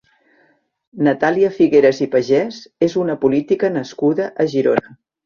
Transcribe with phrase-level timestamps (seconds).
[1.07, 2.57] Natàlia Figueras i Pagès
[2.87, 4.97] és una política nascuda a Girona.